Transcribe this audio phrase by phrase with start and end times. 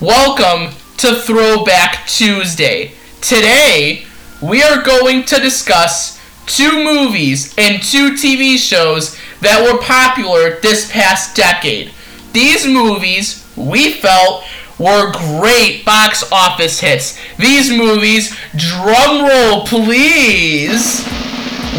[0.00, 2.92] Welcome to Throwback Tuesday.
[3.20, 4.06] Today,
[4.40, 10.90] we are going to discuss two movies and two TV shows that were popular this
[10.90, 11.92] past decade.
[12.32, 14.44] These movies, we felt,
[14.78, 17.20] were great box office hits.
[17.36, 21.04] These movies, drum roll please,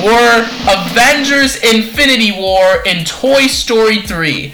[0.05, 4.53] were Avengers Infinity War and Toy Story 3.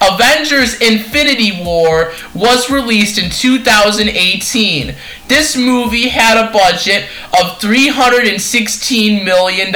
[0.00, 4.94] Avengers Infinity War was released in 2018.
[5.26, 9.74] This movie had a budget of $316 million.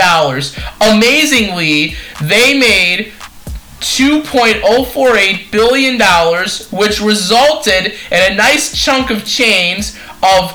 [0.81, 3.13] Amazingly, they made
[3.81, 6.01] $2.048 billion,
[6.71, 10.51] which resulted in a nice chunk of chains of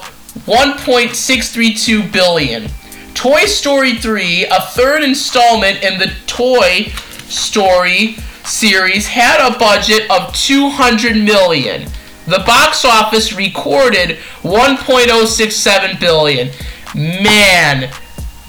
[0.46, 2.70] 1.632 billion.
[3.14, 6.94] Toy Story 3, a third installment in the Toy
[7.28, 8.16] Story
[8.48, 11.90] series, had a budget of 200 million.
[12.26, 16.50] The box office recorded 1.067 billion.
[16.96, 17.92] Man,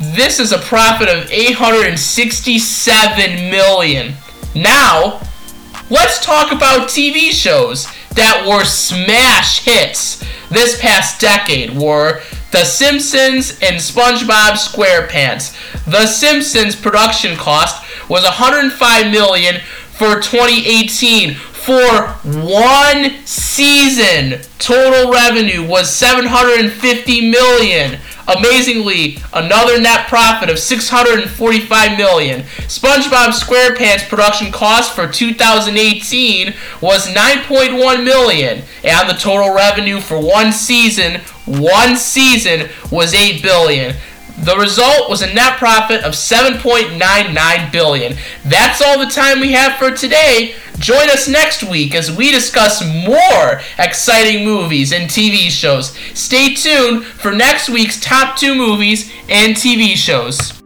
[0.01, 4.15] this is a profit of 867 million.
[4.55, 5.21] Now,
[5.91, 13.59] let's talk about TV shows that were smash hits this past decade were The Simpsons
[13.61, 15.55] and SpongeBob SquarePants.
[15.85, 19.61] The Simpsons production cost was 105 million
[19.99, 24.41] for 2018 for one season.
[24.61, 27.99] Total revenue was 750 million.
[28.29, 32.43] Amazingly, another net profit of 645 million.
[32.69, 40.53] SpongeBob SquarePants production cost for 2018 was 9.1 million, and the total revenue for one
[40.53, 43.97] season, one season was 8 billion.
[44.43, 48.17] The result was a net profit of 7.99 billion.
[48.45, 50.55] That's all the time we have for today.
[50.79, 55.97] Join us next week as we discuss more exciting movies and TV shows.
[56.15, 60.58] Stay tuned for next week's top 2 movies and TV shows.